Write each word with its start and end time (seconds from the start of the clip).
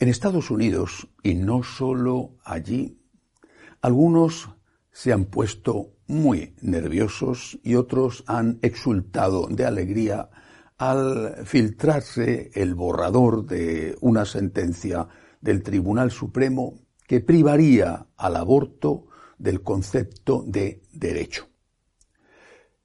En 0.00 0.08
Estados 0.08 0.50
Unidos, 0.50 1.08
y 1.22 1.34
no 1.34 1.62
solo 1.62 2.38
allí, 2.42 2.98
algunos 3.82 4.48
se 4.90 5.12
han 5.12 5.26
puesto 5.26 5.92
muy 6.06 6.56
nerviosos 6.62 7.58
y 7.62 7.74
otros 7.74 8.24
han 8.26 8.58
exultado 8.62 9.46
de 9.48 9.66
alegría 9.66 10.30
al 10.78 11.44
filtrarse 11.44 12.50
el 12.54 12.74
borrador 12.74 13.44
de 13.44 13.94
una 14.00 14.24
sentencia 14.24 15.06
del 15.42 15.62
Tribunal 15.62 16.10
Supremo 16.10 16.80
que 17.06 17.20
privaría 17.20 18.06
al 18.16 18.36
aborto 18.36 19.08
del 19.36 19.60
concepto 19.60 20.42
de 20.46 20.82
derecho. 20.94 21.46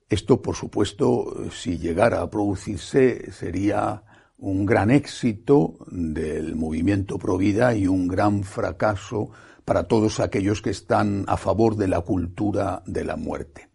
Esto, 0.10 0.42
por 0.42 0.58
supuesto, 0.58 1.50
si 1.50 1.78
llegara 1.78 2.22
a 2.22 2.30
producirse, 2.30 3.32
sería 3.32 4.04
un 4.38 4.66
gran 4.66 4.92
éxito 4.92 5.78
del 5.90 6.56
movimiento 6.56 7.18
Provida 7.18 7.76
y 7.76 7.88
un 7.88 8.08
gran 8.08 8.44
fracaso 8.44 9.30
para 9.64 9.88
todos 9.88 10.20
aquellos 10.20 10.62
que 10.62 10.70
están 10.70 11.26
a 11.28 11.38
favor 11.38 11.76
de 11.76 11.88
la 11.88 12.02
cultura 12.02 12.84
de 12.86 13.04
la 13.04 13.16
muerte. 13.16 13.70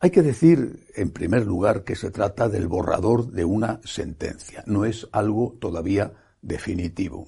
Hay 0.00 0.10
que 0.10 0.22
decir, 0.22 0.86
en 0.94 1.10
primer 1.10 1.46
lugar, 1.46 1.82
que 1.82 1.96
se 1.96 2.10
trata 2.10 2.48
del 2.48 2.68
borrador 2.68 3.30
de 3.30 3.44
una 3.44 3.80
sentencia, 3.84 4.62
no 4.66 4.84
es 4.84 5.08
algo 5.12 5.56
todavía 5.58 6.12
definitivo. 6.42 7.26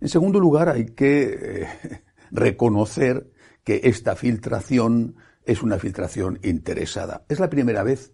En 0.00 0.08
segundo 0.08 0.40
lugar, 0.40 0.70
hay 0.70 0.86
que 0.86 1.62
eh, 1.62 1.68
reconocer 2.30 3.30
que 3.62 3.82
esta 3.84 4.16
filtración 4.16 5.16
es 5.44 5.62
una 5.62 5.78
filtración 5.78 6.38
interesada. 6.42 7.24
Es 7.28 7.40
la 7.40 7.50
primera 7.50 7.82
vez 7.82 8.12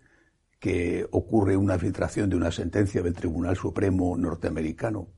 que 0.64 1.06
ocurre 1.10 1.58
una 1.58 1.78
filtración 1.78 2.30
de 2.30 2.36
una 2.36 2.50
sentencia 2.50 3.02
del 3.02 3.12
Tribunal 3.12 3.54
Supremo 3.54 4.16
norteamericano. 4.16 5.08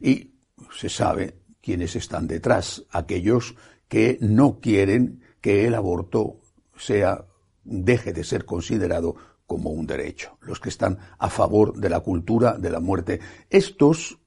Y 0.00 0.36
se 0.72 0.88
sabe 0.88 1.40
quiénes 1.60 1.96
están 1.96 2.28
detrás, 2.28 2.84
aquellos 2.92 3.56
que 3.88 4.16
no 4.20 4.60
quieren 4.60 5.22
que 5.40 5.66
el 5.66 5.74
aborto 5.74 6.38
sea 6.76 7.26
deje 7.64 8.12
de 8.12 8.22
ser 8.22 8.44
considerado 8.44 9.16
como 9.44 9.70
un 9.70 9.88
derecho, 9.88 10.38
los 10.40 10.60
que 10.60 10.68
están 10.68 11.00
a 11.18 11.30
favor 11.30 11.76
de 11.76 11.90
la 11.90 11.98
cultura 11.98 12.56
de 12.56 12.70
la 12.70 12.78
muerte. 12.78 13.18
Estos 13.50 14.20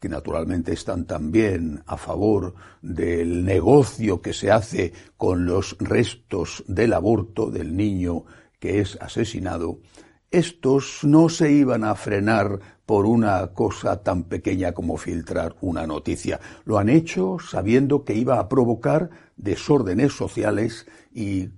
que 0.00 0.08
naturalmente 0.08 0.72
están 0.72 1.04
también 1.04 1.82
a 1.84 1.98
favor 1.98 2.54
del 2.80 3.44
negocio 3.44 4.22
que 4.22 4.32
se 4.32 4.50
hace 4.50 4.94
con 5.18 5.44
los 5.44 5.76
restos 5.78 6.64
del 6.66 6.94
aborto 6.94 7.50
del 7.50 7.76
niño 7.76 8.24
que 8.58 8.80
es 8.80 8.96
asesinado, 9.00 9.80
estos 10.30 11.04
no 11.04 11.28
se 11.28 11.52
iban 11.52 11.84
a 11.84 11.94
frenar 11.94 12.60
por 12.84 13.06
una 13.06 13.48
cosa 13.48 14.02
tan 14.02 14.24
pequeña 14.24 14.72
como 14.72 14.96
filtrar 14.96 15.56
una 15.60 15.86
noticia. 15.86 16.40
Lo 16.64 16.78
han 16.78 16.88
hecho 16.88 17.36
sabiendo 17.38 18.04
que 18.04 18.14
iba 18.14 18.38
a 18.38 18.48
provocar 18.48 19.10
desórdenes 19.36 20.12
sociales 20.12 20.86
y 21.12 21.50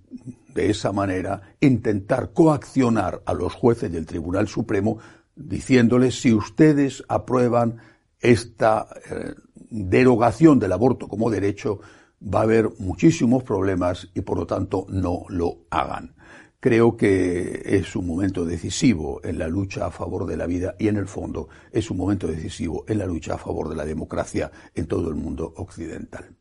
de 0.55 0.71
esa 0.71 0.93
manera 0.93 1.55
intentar 1.61 2.33
coaccionar 2.33 3.23
a 3.27 3.35
los 3.35 3.55
jueces 3.55 3.93
del 3.93 4.07
Tribunal 4.07 4.49
Supremo 4.49 4.99
diciéndoles 5.37 6.21
si 6.21 6.33
ustedes 6.35 7.05
aprueban 7.09 7.79
esta 8.19 8.89
eh, 9.11 9.35
derogación 9.71 10.59
del 10.59 10.73
aborto 10.73 11.09
como 11.09 11.31
derecho, 11.31 11.81
va 12.23 12.41
a 12.41 12.43
haber 12.43 12.71
muchísimos 12.79 13.43
problemas 13.43 14.09
y 14.15 14.21
por 14.21 14.39
lo 14.39 14.47
tanto 14.47 14.87
no 14.89 15.25
lo 15.29 15.59
hagan. 15.71 16.15
Creo 16.61 16.95
que 16.95 17.63
es 17.65 17.97
un 17.97 18.07
momento 18.07 18.45
decisivo 18.45 19.21
en 19.25 19.39
la 19.39 19.49
lucha 19.49 19.87
a 19.87 19.91
favor 19.91 20.27
de 20.27 20.37
la 20.37 20.47
vida 20.47 20.77
y 20.79 20.89
en 20.89 20.99
el 20.99 21.09
fondo 21.09 21.49
es 21.73 21.91
un 21.91 21.97
momento 21.97 22.27
decisivo 22.27 22.85
en 22.87 22.99
la 22.99 23.07
lucha 23.07 23.35
a 23.35 23.39
favor 23.39 23.71
de 23.71 23.77
la 23.77 23.87
democracia 23.87 24.53
en 24.75 24.87
todo 24.87 25.09
el 25.09 25.15
mundo 25.15 25.55
occidental. 25.57 26.37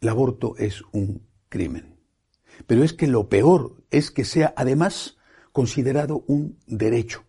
El 0.00 0.08
aborto 0.08 0.56
es 0.56 0.82
un 0.92 1.28
crimen. 1.50 2.00
Pero 2.66 2.82
es 2.82 2.94
que 2.94 3.06
lo 3.06 3.28
peor 3.28 3.84
es 3.90 4.10
que 4.10 4.24
sea 4.24 4.54
además 4.56 5.18
considerado 5.52 6.24
un 6.26 6.58
derecho. 6.66 7.24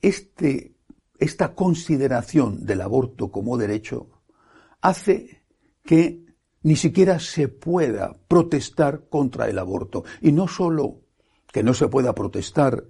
Este 0.00 0.76
esta 1.20 1.54
consideración 1.54 2.64
del 2.64 2.80
aborto 2.80 3.30
como 3.30 3.58
derecho 3.58 4.08
hace 4.80 5.42
que 5.84 6.24
ni 6.62 6.76
siquiera 6.76 7.18
se 7.18 7.48
pueda 7.48 8.16
protestar 8.28 9.08
contra 9.08 9.48
el 9.48 9.58
aborto. 9.58 10.04
Y 10.20 10.32
no 10.32 10.48
solo 10.48 11.00
que 11.52 11.62
no 11.62 11.74
se 11.74 11.88
pueda 11.88 12.14
protestar 12.14 12.84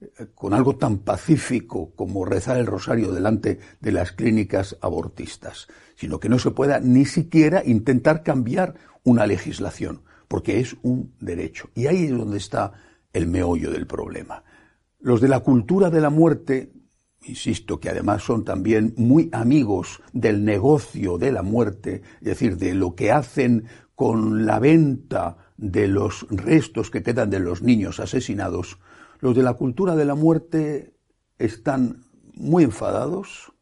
eh, 0.00 0.26
con 0.34 0.54
algo 0.54 0.76
tan 0.76 0.98
pacífico 0.98 1.92
como 1.94 2.24
rezar 2.24 2.56
el 2.58 2.66
rosario 2.66 3.12
delante 3.12 3.58
de 3.80 3.92
las 3.92 4.12
clínicas 4.12 4.76
abortistas, 4.80 5.68
sino 5.94 6.18
que 6.18 6.28
no 6.28 6.38
se 6.38 6.50
pueda 6.50 6.80
ni 6.80 7.04
siquiera 7.04 7.62
intentar 7.64 8.22
cambiar 8.22 8.74
una 9.04 9.26
legislación, 9.26 10.02
porque 10.28 10.60
es 10.60 10.76
un 10.82 11.14
derecho. 11.20 11.70
Y 11.74 11.86
ahí 11.86 12.04
es 12.04 12.10
donde 12.10 12.38
está 12.38 12.72
el 13.12 13.26
meollo 13.26 13.70
del 13.70 13.86
problema. 13.86 14.44
Los 15.00 15.20
de 15.20 15.28
la 15.28 15.40
cultura 15.40 15.90
de 15.90 16.00
la 16.00 16.10
muerte 16.10 16.72
insisto 17.24 17.78
que 17.78 17.90
además 17.90 18.22
son 18.22 18.44
también 18.44 18.94
muy 18.96 19.28
amigos 19.32 20.00
del 20.12 20.44
negocio 20.44 21.18
de 21.18 21.32
la 21.32 21.42
muerte, 21.42 22.02
es 22.20 22.26
decir, 22.26 22.56
de 22.56 22.74
lo 22.74 22.94
que 22.94 23.12
hacen 23.12 23.66
con 23.94 24.46
la 24.46 24.58
venta 24.58 25.36
de 25.56 25.86
los 25.88 26.26
restos 26.30 26.90
que 26.90 27.02
quedan 27.02 27.30
de 27.30 27.40
los 27.40 27.62
niños 27.62 28.00
asesinados, 28.00 28.78
los 29.20 29.36
de 29.36 29.42
la 29.42 29.54
cultura 29.54 29.94
de 29.94 30.04
la 30.04 30.14
muerte 30.14 30.94
están 31.38 32.04
muy 32.34 32.64
enfadados, 32.64 33.52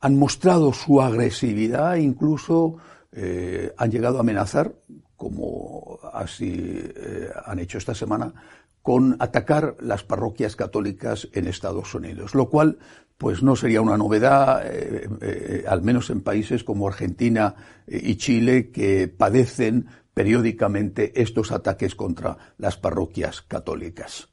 han 0.00 0.18
mostrado 0.18 0.72
su 0.72 1.00
agresividad, 1.00 1.96
incluso 1.96 2.78
eh, 3.12 3.72
han 3.76 3.90
llegado 3.90 4.16
a 4.16 4.20
amenazar, 4.20 4.74
como 5.16 6.00
así 6.12 6.52
eh, 6.56 7.30
han 7.46 7.60
hecho 7.60 7.78
esta 7.78 7.94
semana, 7.94 8.34
con 8.82 9.16
atacar 9.20 9.76
las 9.80 10.02
parroquias 10.02 10.56
católicas 10.56 11.28
en 11.32 11.46
Estados 11.46 11.94
Unidos, 11.94 12.34
lo 12.34 12.48
cual 12.48 12.78
pues 13.16 13.40
no 13.40 13.54
sería 13.54 13.80
una 13.80 13.96
novedad, 13.96 14.66
eh, 14.66 15.08
eh, 15.20 15.64
al 15.68 15.82
menos 15.82 16.10
en 16.10 16.22
países 16.22 16.64
como 16.64 16.88
Argentina 16.88 17.54
eh, 17.86 18.00
y 18.02 18.16
Chile, 18.16 18.70
que 18.70 19.06
padecen 19.06 19.86
periódicamente 20.12 21.22
estos 21.22 21.52
ataques 21.52 21.94
contra 21.94 22.36
las 22.58 22.76
parroquias 22.76 23.40
católicas. 23.42 24.28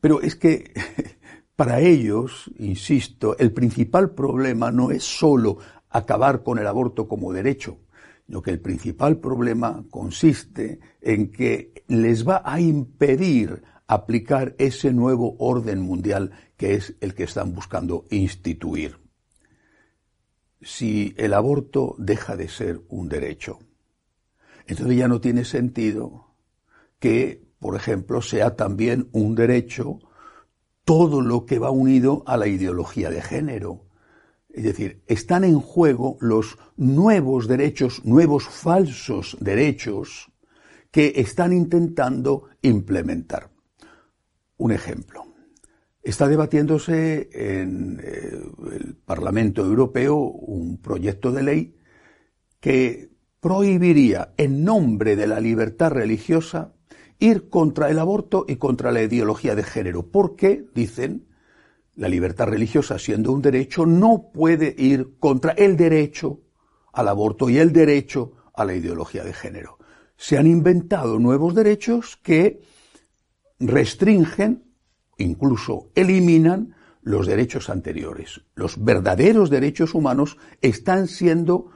Pero 0.00 0.20
es 0.20 0.34
que 0.34 0.72
para 1.56 1.78
ellos, 1.78 2.50
insisto, 2.58 3.38
el 3.38 3.52
principal 3.52 4.10
problema 4.10 4.72
no 4.72 4.90
es 4.90 5.04
sólo 5.04 5.58
acabar 5.88 6.42
con 6.42 6.58
el 6.58 6.66
aborto 6.66 7.06
como 7.06 7.32
derecho, 7.32 7.78
sino 8.26 8.42
que 8.42 8.50
el 8.50 8.60
principal 8.60 9.18
problema 9.18 9.84
consiste 9.88 10.80
en 11.00 11.30
que 11.30 11.84
les 11.86 12.26
va 12.26 12.42
a 12.44 12.60
impedir 12.60 13.62
aplicar 13.86 14.54
ese 14.58 14.92
nuevo 14.92 15.36
orden 15.38 15.80
mundial 15.80 16.32
que 16.56 16.74
es 16.74 16.94
el 17.00 17.14
que 17.14 17.24
están 17.24 17.54
buscando 17.54 18.04
instituir. 18.10 18.98
Si 20.60 21.14
el 21.16 21.34
aborto 21.34 21.94
deja 21.98 22.36
de 22.36 22.48
ser 22.48 22.80
un 22.88 23.08
derecho, 23.08 23.58
entonces 24.66 24.96
ya 24.96 25.06
no 25.06 25.20
tiene 25.20 25.44
sentido 25.44 26.34
que, 26.98 27.46
por 27.60 27.76
ejemplo, 27.76 28.20
sea 28.22 28.56
también 28.56 29.08
un 29.12 29.34
derecho 29.34 30.00
todo 30.84 31.20
lo 31.20 31.46
que 31.46 31.58
va 31.58 31.70
unido 31.70 32.22
a 32.26 32.36
la 32.36 32.48
ideología 32.48 33.10
de 33.10 33.22
género. 33.22 33.86
Es 34.48 34.64
decir, 34.64 35.02
están 35.06 35.44
en 35.44 35.60
juego 35.60 36.16
los 36.20 36.58
nuevos 36.76 37.46
derechos, 37.46 38.04
nuevos 38.04 38.44
falsos 38.44 39.36
derechos 39.40 40.32
que 40.90 41.12
están 41.16 41.52
intentando 41.52 42.48
implementar. 42.62 43.55
Un 44.58 44.72
ejemplo. 44.72 45.24
Está 46.02 46.28
debatiéndose 46.28 47.28
en 47.32 48.00
eh, 48.02 48.30
el 48.72 48.94
Parlamento 48.94 49.64
Europeo 49.64 50.16
un 50.16 50.78
proyecto 50.78 51.32
de 51.32 51.42
ley 51.42 51.76
que 52.60 53.10
prohibiría, 53.40 54.32
en 54.36 54.64
nombre 54.64 55.16
de 55.16 55.26
la 55.26 55.40
libertad 55.40 55.90
religiosa, 55.90 56.72
ir 57.18 57.48
contra 57.48 57.90
el 57.90 57.98
aborto 57.98 58.44
y 58.48 58.56
contra 58.56 58.92
la 58.92 59.02
ideología 59.02 59.54
de 59.54 59.62
género, 59.62 60.10
porque, 60.10 60.64
dicen, 60.74 61.26
la 61.94 62.08
libertad 62.08 62.46
religiosa, 62.48 62.98
siendo 62.98 63.32
un 63.32 63.42
derecho, 63.42 63.86
no 63.86 64.30
puede 64.32 64.74
ir 64.78 65.16
contra 65.18 65.52
el 65.52 65.76
derecho 65.76 66.40
al 66.92 67.08
aborto 67.08 67.48
y 67.50 67.58
el 67.58 67.72
derecho 67.72 68.32
a 68.54 68.64
la 68.64 68.74
ideología 68.74 69.24
de 69.24 69.32
género. 69.32 69.78
Se 70.16 70.38
han 70.38 70.46
inventado 70.46 71.18
nuevos 71.18 71.54
derechos 71.54 72.16
que 72.22 72.60
restringen, 73.58 74.64
incluso 75.18 75.90
eliminan 75.94 76.74
los 77.02 77.26
derechos 77.26 77.70
anteriores. 77.70 78.42
Los 78.54 78.82
verdaderos 78.82 79.48
derechos 79.50 79.94
humanos 79.94 80.38
están 80.60 81.06
siendo 81.06 81.70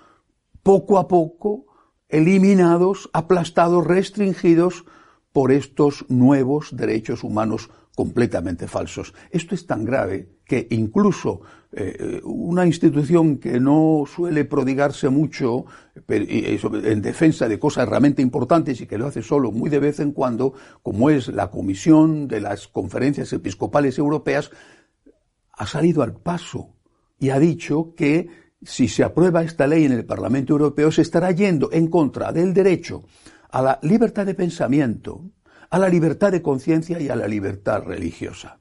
poco 0.63 0.99
a 0.99 1.09
poco 1.09 1.67
eliminados, 2.09 3.09
aplastados, 3.13 3.87
restringidos 3.87 4.85
por 5.33 5.53
estos 5.53 6.05
nuevos 6.09 6.77
derechos 6.77 7.23
humanos 7.23 7.71
completamente 7.95 8.67
falsos. 8.67 9.15
Esto 9.31 9.55
es 9.55 9.67
tan 9.67 9.85
grave 9.85 10.29
que 10.51 10.67
incluso 10.71 11.43
eh, 11.71 12.21
una 12.25 12.67
institución 12.67 13.39
que 13.39 13.61
no 13.61 14.03
suele 14.13 14.45
prodigarse 14.45 15.09
mucho 15.09 15.65
en 16.09 17.01
defensa 17.01 17.47
de 17.47 17.61
cosas 17.61 17.89
realmente 17.89 18.21
importantes 18.21 18.81
y 18.81 18.89
que 18.89 18.99
lo 18.99 19.07
hace 19.07 19.23
solo 19.23 19.53
muy 19.53 19.71
de 19.71 19.79
vez 19.79 20.01
en 20.01 20.11
cuando, 20.11 20.55
como 20.83 21.09
es 21.09 21.29
la 21.29 21.53
Comisión 21.53 22.27
de 22.27 22.41
las 22.41 22.67
Conferencias 22.67 23.33
Episcopales 23.33 23.97
Europeas, 23.97 24.51
ha 25.53 25.67
salido 25.69 26.03
al 26.03 26.15
paso 26.15 26.75
y 27.21 27.31
ha 27.31 27.39
dicho 27.39 27.95
que 27.97 28.29
si 28.61 28.89
se 28.89 29.05
aprueba 29.05 29.45
esta 29.45 29.69
ley 29.69 29.85
en 29.85 29.93
el 29.93 30.05
Parlamento 30.05 30.55
Europeo 30.55 30.91
se 30.91 31.03
estará 31.03 31.31
yendo 31.31 31.71
en 31.71 31.87
contra 31.87 32.33
del 32.33 32.53
derecho 32.53 33.05
a 33.53 33.63
la 33.63 33.79
libertad 33.83 34.27
de 34.27 34.35
pensamiento, 34.35 35.31
a 35.71 35.79
la 35.79 35.89
libertad 35.89 36.33
de 36.33 36.43
conciencia 36.43 36.99
y 36.99 37.09
a 37.09 37.15
la 37.15 37.29
libertad 37.29 37.85
religiosa. 37.85 38.60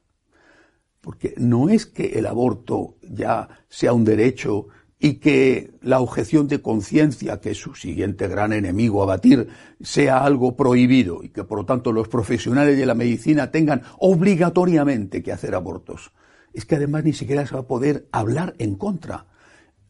Porque 1.00 1.34
no 1.38 1.68
es 1.68 1.86
que 1.86 2.18
el 2.18 2.26
aborto 2.26 2.96
ya 3.02 3.48
sea 3.68 3.92
un 3.92 4.04
derecho 4.04 4.68
y 5.02 5.14
que 5.14 5.72
la 5.80 6.00
objeción 6.00 6.46
de 6.46 6.60
conciencia, 6.60 7.40
que 7.40 7.52
es 7.52 7.58
su 7.58 7.74
siguiente 7.74 8.28
gran 8.28 8.52
enemigo 8.52 9.02
a 9.02 9.06
batir, 9.06 9.48
sea 9.80 10.22
algo 10.22 10.56
prohibido 10.56 11.24
y 11.24 11.30
que 11.30 11.42
por 11.42 11.58
lo 11.58 11.64
tanto 11.64 11.90
los 11.90 12.08
profesionales 12.08 12.76
de 12.76 12.84
la 12.84 12.94
medicina 12.94 13.50
tengan 13.50 13.82
obligatoriamente 13.98 15.22
que 15.22 15.32
hacer 15.32 15.54
abortos. 15.54 16.12
Es 16.52 16.66
que 16.66 16.76
además 16.76 17.04
ni 17.04 17.14
siquiera 17.14 17.46
se 17.46 17.54
va 17.54 17.60
a 17.60 17.66
poder 17.66 18.08
hablar 18.12 18.54
en 18.58 18.74
contra. 18.74 19.26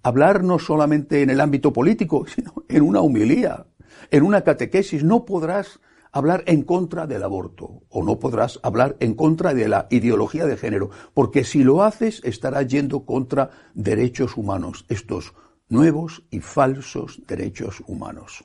Hablar 0.05 0.45
no 0.45 0.61
solamente 0.61 1.23
en 1.23 1.31
el 1.31 1.41
ámbito 1.41 1.73
político, 1.73 2.25
sino 2.35 2.55
en 2.69 2.83
una 2.83 3.01
humilía, 3.01 3.67
en 4.13 4.23
una 4.23 4.43
catequesis. 4.43 5.03
No 5.03 5.25
podrás 5.25 5.81
hablar 6.13 6.43
en 6.47 6.63
contra 6.63 7.07
del 7.07 7.23
aborto 7.23 7.83
o 7.89 8.03
no 8.03 8.19
podrás 8.19 8.59
hablar 8.63 8.97
en 9.01 9.15
contra 9.15 9.55
de 9.55 9.69
la 9.69 9.87
ideología 9.91 10.47
de 10.47 10.57
género, 10.57 10.91
porque 11.15 11.45
si 11.45 11.63
lo 11.63 11.83
haces 11.83 12.21
estarás 12.25 12.67
yendo 12.67 13.05
contra 13.05 13.51
derechos 13.75 14.37
humanos, 14.37 14.85
estos 14.89 15.35
nuevos 15.69 16.25
y 16.31 16.41
falsos 16.41 17.23
derechos 17.27 17.83
humanos. 17.87 18.45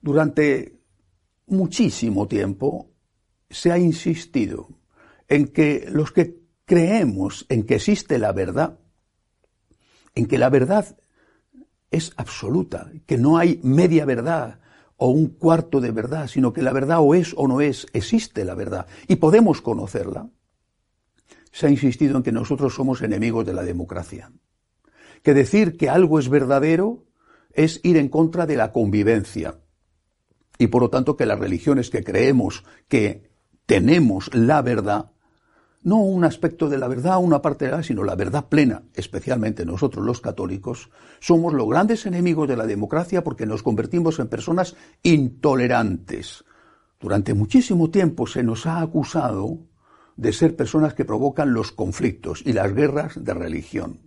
Durante 0.00 0.80
muchísimo 1.46 2.26
tiempo 2.26 2.90
se 3.48 3.70
ha 3.70 3.78
insistido 3.78 4.68
en 5.28 5.48
que 5.48 5.86
los 5.90 6.12
que 6.12 6.40
creemos 6.64 7.46
en 7.48 7.64
que 7.64 7.76
existe 7.76 8.18
la 8.18 8.32
verdad, 8.32 8.78
en 10.14 10.26
que 10.26 10.38
la 10.38 10.50
verdad 10.50 10.96
es 11.90 12.12
absoluta, 12.16 12.90
que 13.06 13.18
no 13.18 13.38
hay 13.38 13.60
media 13.62 14.04
verdad, 14.04 14.58
o 14.96 15.08
un 15.08 15.28
cuarto 15.28 15.80
de 15.80 15.90
verdad, 15.90 16.28
sino 16.28 16.52
que 16.52 16.62
la 16.62 16.72
verdad 16.72 16.98
o 17.00 17.14
es 17.14 17.34
o 17.36 17.48
no 17.48 17.60
es, 17.60 17.86
existe 17.92 18.44
la 18.44 18.54
verdad 18.54 18.86
y 19.08 19.16
podemos 19.16 19.60
conocerla. 19.60 20.30
Se 21.52 21.66
ha 21.66 21.70
insistido 21.70 22.16
en 22.16 22.22
que 22.22 22.32
nosotros 22.32 22.74
somos 22.74 23.02
enemigos 23.02 23.46
de 23.46 23.54
la 23.54 23.62
democracia, 23.62 24.32
que 25.22 25.34
decir 25.34 25.76
que 25.76 25.88
algo 25.88 26.18
es 26.18 26.28
verdadero 26.28 27.04
es 27.52 27.80
ir 27.82 27.96
en 27.96 28.08
contra 28.08 28.46
de 28.46 28.56
la 28.56 28.72
convivencia 28.72 29.60
y 30.58 30.68
por 30.68 30.82
lo 30.82 30.90
tanto 30.90 31.16
que 31.16 31.26
las 31.26 31.38
religiones 31.38 31.90
que 31.90 32.04
creemos 32.04 32.64
que 32.88 33.30
tenemos 33.66 34.32
la 34.34 34.62
verdad 34.62 35.12
no 35.84 35.98
un 35.98 36.24
aspecto 36.24 36.68
de 36.68 36.78
la 36.78 36.88
verdad, 36.88 37.18
una 37.22 37.40
parte 37.40 37.66
de 37.66 37.70
la, 37.70 37.82
sino 37.82 38.04
la 38.04 38.16
verdad 38.16 38.48
plena, 38.48 38.82
especialmente 38.94 39.66
nosotros 39.66 40.04
los 40.04 40.20
católicos, 40.20 40.90
somos 41.20 41.52
los 41.52 41.68
grandes 41.68 42.06
enemigos 42.06 42.48
de 42.48 42.56
la 42.56 42.66
democracia 42.66 43.22
porque 43.22 43.46
nos 43.46 43.62
convertimos 43.62 44.18
en 44.18 44.28
personas 44.28 44.76
intolerantes. 45.02 46.44
Durante 46.98 47.34
muchísimo 47.34 47.90
tiempo 47.90 48.26
se 48.26 48.42
nos 48.42 48.66
ha 48.66 48.80
acusado 48.80 49.58
de 50.16 50.32
ser 50.32 50.56
personas 50.56 50.94
que 50.94 51.04
provocan 51.04 51.52
los 51.52 51.70
conflictos 51.70 52.42
y 52.46 52.54
las 52.54 52.74
guerras 52.74 53.22
de 53.22 53.34
religión. 53.34 54.00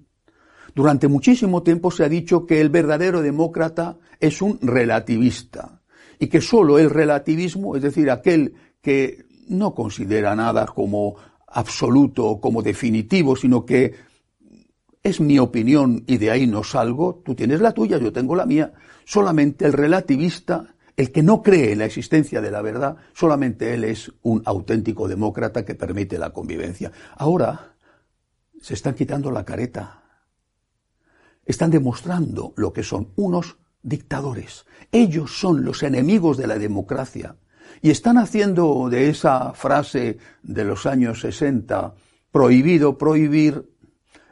Durante 0.74 1.08
muchísimo 1.08 1.62
tiempo 1.62 1.92
se 1.92 2.04
ha 2.04 2.10
dicho 2.10 2.46
que 2.48 2.60
el 2.60 2.70
verdadero 2.70 3.22
demócrata 3.22 3.98
es 4.20 4.42
un 4.42 4.60
relativista 4.62 5.82
y 6.18 6.28
que 6.28 6.42
solo 6.42 6.80
el 6.80 6.90
relativismo, 6.90 7.76
es 7.76 7.84
decir, 7.84 8.10
aquel 8.10 8.56
que 8.82 9.26
no 9.48 9.74
considera 9.74 10.36
nada 10.36 10.66
como 10.66 11.16
absoluto 11.48 12.40
como 12.40 12.62
definitivo, 12.62 13.36
sino 13.36 13.66
que 13.66 13.96
es 15.04 15.22
mi 15.22 15.40
opinión 15.40 16.04
y 16.06 16.18
de 16.18 16.32
ahí 16.32 16.48
no 16.48 16.64
salgo, 16.64 17.22
tú 17.26 17.34
tienes 17.34 17.62
la 17.62 17.72
tuya, 17.72 17.98
yo 17.98 18.12
tengo 18.12 18.36
la 18.36 18.46
mía. 18.46 18.74
Solamente 19.06 19.66
el 19.66 19.74
relativista, 19.74 20.76
el 20.98 21.12
que 21.12 21.24
no 21.24 21.42
cree 21.42 21.72
en 21.72 21.80
la 21.80 21.86
existencia 21.86 22.42
de 22.42 22.52
la 22.52 22.62
verdad, 22.62 22.98
solamente 23.14 23.74
él 23.74 23.86
es 23.86 24.12
un 24.24 24.42
auténtico 24.46 25.08
demócrata 25.08 25.64
que 25.64 25.76
permite 25.76 26.18
la 26.18 26.32
convivencia. 26.32 26.92
Ahora 27.16 27.76
se 28.62 28.74
están 28.74 28.96
quitando 28.96 29.32
la 29.32 29.46
careta. 29.46 30.04
Están 31.46 31.72
demostrando 31.72 32.54
lo 32.58 32.74
que 32.74 32.84
son 32.84 33.14
unos 33.16 33.58
dictadores. 33.82 34.66
Ellos 34.92 35.40
son 35.40 35.64
los 35.64 35.84
enemigos 35.84 36.36
de 36.36 36.48
la 36.48 36.58
democracia. 36.58 37.38
Y 37.81 37.90
están 37.90 38.18
haciendo 38.18 38.90
de 38.90 39.10
esa 39.10 39.54
frase 39.54 40.18
de 40.44 40.64
los 40.64 40.86
años 40.86 41.22
60, 41.22 41.94
prohibido 42.31 42.98
prohibir, 42.98 43.69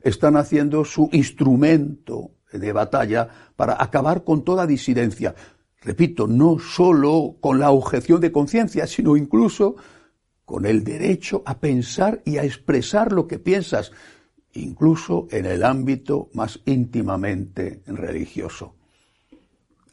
están 0.01 0.37
haciendo 0.37 0.85
su 0.85 1.09
instrumento 1.11 2.31
de 2.51 2.71
batalla 2.71 3.27
para 3.55 3.81
acabar 3.81 4.23
con 4.23 4.43
toda 4.43 4.67
disidencia. 4.67 5.33
Repito, 5.81 6.27
no 6.27 6.59
solo 6.59 7.37
con 7.39 7.59
la 7.59 7.71
objeción 7.71 8.21
de 8.21 8.31
conciencia, 8.31 8.87
sino 8.87 9.17
incluso 9.17 9.75
con 10.45 10.65
el 10.65 10.83
derecho 10.83 11.41
a 11.45 11.59
pensar 11.59 12.21
y 12.25 12.37
a 12.37 12.43
expresar 12.43 13.11
lo 13.11 13.27
que 13.27 13.39
piensas, 13.39 13.91
incluso 14.53 15.27
en 15.31 15.45
el 15.45 15.63
ámbito 15.63 16.29
más 16.33 16.59
íntimamente 16.65 17.81
religioso. 17.87 18.75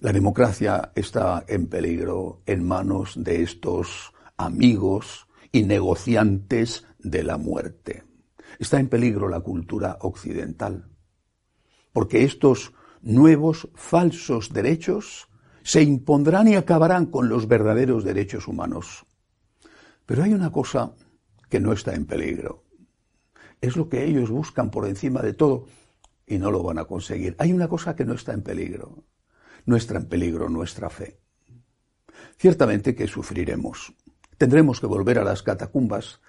La 0.02 0.12
democracia 0.12 0.90
está 0.96 1.44
en 1.46 1.68
peligro 1.68 2.42
en 2.46 2.66
manos 2.66 3.14
de 3.14 3.40
estos 3.40 4.12
amigos 4.36 5.28
y 5.52 5.62
negociantes 5.62 6.84
de 6.98 7.22
la 7.22 7.38
muerte. 7.38 8.02
Está 8.58 8.80
en 8.80 8.88
peligro 8.88 9.28
la 9.28 9.38
cultura 9.38 9.98
occidental, 10.00 10.88
porque 11.92 12.24
estos 12.24 12.72
nuevos 13.00 13.68
falsos 13.76 14.52
derechos 14.52 15.28
se 15.62 15.84
impondrán 15.84 16.48
y 16.48 16.56
acabarán 16.56 17.06
con 17.06 17.28
los 17.28 17.46
verdaderos 17.46 18.02
derechos 18.02 18.48
humanos. 18.48 19.06
Pero 20.04 20.24
hay 20.24 20.34
una 20.34 20.50
cosa 20.50 20.96
que 21.48 21.60
no 21.60 21.72
está 21.72 21.94
en 21.94 22.06
peligro. 22.06 22.64
Es 23.60 23.76
lo 23.76 23.88
que 23.88 24.04
ellos 24.04 24.30
buscan 24.30 24.68
por 24.72 24.88
encima 24.88 25.22
de 25.22 25.34
todo 25.34 25.66
y 26.26 26.38
no 26.38 26.50
lo 26.50 26.64
van 26.64 26.80
a 26.80 26.86
conseguir. 26.86 27.36
Hay 27.38 27.52
una 27.52 27.68
cosa 27.68 27.94
que 27.94 28.04
no 28.04 28.14
está 28.14 28.32
en 28.32 28.42
peligro 28.42 29.04
nuestra 29.66 29.98
en 29.98 30.06
peligro 30.06 30.48
nuestra 30.48 30.90
fe. 30.90 31.18
Ciertamente 32.36 32.94
que 32.94 33.06
sufriremos. 33.06 33.94
Tendremos 34.38 34.80
que 34.80 34.86
volver 34.86 35.18
a 35.18 35.24
las 35.24 35.42
catacumbas 35.42 36.20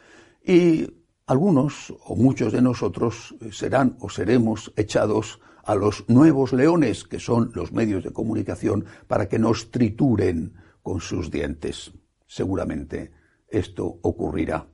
y 0.45 0.87
algunos 1.25 1.93
o 2.05 2.15
muchos 2.15 2.51
de 2.51 2.61
nosotros 2.61 3.35
serán 3.51 3.97
o 3.99 4.09
seremos 4.09 4.73
echados 4.75 5.39
a 5.63 5.75
los 5.75 6.03
nuevos 6.09 6.51
leones, 6.51 7.05
que 7.05 7.19
son 7.19 7.51
los 7.55 7.71
medios 7.71 8.03
de 8.03 8.11
comunicación, 8.11 8.85
para 9.07 9.29
que 9.29 9.39
nos 9.39 9.71
trituren 9.71 10.53
con 10.81 10.99
sus 10.99 11.31
dientes. 11.31 11.93
Seguramente 12.27 13.11
esto 13.47 13.99
ocurrirá. 14.01 14.67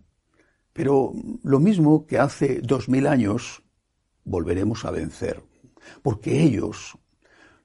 Pero 0.73 1.13
lo 1.43 1.59
mismo 1.59 2.07
que 2.07 2.17
hace 2.17 2.61
dos 2.61 2.89
mil 2.89 3.05
años, 3.05 3.63
volveremos 4.23 4.85
a 4.85 4.91
vencer, 4.91 5.43
porque 6.01 6.41
ellos, 6.41 6.97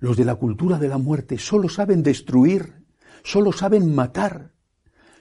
los 0.04 0.18
de 0.18 0.26
la 0.26 0.34
cultura 0.34 0.78
de 0.78 0.88
la 0.88 0.98
muerte 0.98 1.38
solo 1.38 1.66
saben 1.70 2.02
destruir, 2.02 2.74
solo 3.22 3.52
saben 3.52 3.94
matar, 3.94 4.52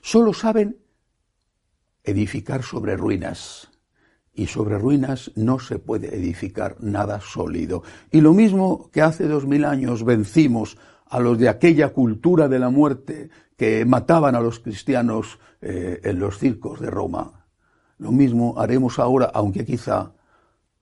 solo 0.02 0.34
saben 0.34 0.78
edificar 2.04 2.64
sobre 2.64 2.98
ruinas. 2.98 3.70
Y 4.34 4.48
sobre 4.48 4.78
ruinas 4.78 5.32
no 5.36 5.58
se 5.60 5.80
puede 5.80 6.14
edificar 6.14 6.76
nada 6.82 7.22
sólido. 7.22 7.84
Y 8.12 8.20
lo 8.20 8.34
mismo 8.34 8.90
que 8.92 9.02
hace 9.02 9.26
dos 9.26 9.48
mil 9.48 9.64
años 9.64 10.04
vencimos 10.04 10.78
a 11.06 11.22
los 11.22 11.38
de 11.38 11.48
aquella 11.48 11.94
cultura 11.94 12.50
de 12.50 12.60
la 12.60 12.70
muerte 12.70 13.30
que 13.56 13.86
mataban 13.86 14.36
a 14.36 14.42
los 14.42 14.60
cristianos 14.60 15.40
eh, 15.62 16.02
en 16.04 16.20
los 16.20 16.40
circos 16.40 16.82
de 16.82 16.90
Roma. 16.90 17.46
Lo 18.00 18.12
mismo 18.12 18.60
haremos 18.60 19.00
ahora, 19.00 19.32
aunque 19.34 19.64
quizá 19.64 20.12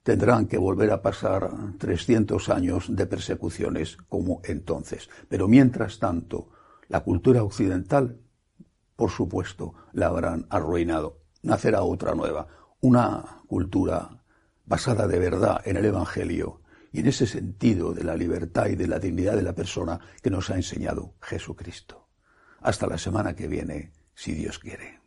tendrán 0.04 0.48
que 0.48 0.58
volver 0.58 0.92
a 0.92 1.02
pasar 1.02 1.50
300 1.78 2.50
años 2.50 2.86
de 2.90 3.06
persecuciones 3.06 3.98
como 4.10 4.42
entonces. 4.44 5.10
Pero 5.30 5.48
mientras 5.48 6.00
tanto, 6.00 6.50
la 6.88 7.02
cultura 7.02 7.44
occidental, 7.44 8.20
por 8.96 9.12
supuesto, 9.12 9.74
la 9.94 10.08
habrán 10.08 10.48
arruinado. 10.50 11.20
Nacerá 11.44 11.84
otra 11.84 12.14
nueva, 12.14 12.48
una 12.82 13.44
cultura 13.48 14.24
basada 14.66 15.08
de 15.08 15.20
verdad 15.20 15.62
en 15.66 15.78
el 15.78 15.86
Evangelio 15.86 16.62
y 16.92 17.00
en 17.00 17.08
ese 17.08 17.26
sentido 17.26 17.94
de 17.94 18.04
la 18.04 18.16
libertad 18.16 18.68
y 18.68 18.76
de 18.76 18.88
la 18.88 19.00
dignidad 19.00 19.36
de 19.36 19.44
la 19.44 19.54
persona 19.54 20.00
que 20.22 20.30
nos 20.30 20.50
ha 20.50 20.56
enseñado 20.56 21.16
Jesucristo. 21.22 22.10
Hasta 22.60 22.88
la 22.88 22.98
semana 22.98 23.36
que 23.36 23.48
viene, 23.48 23.92
si 24.14 24.34
Dios 24.34 24.60
quiere. 24.60 25.01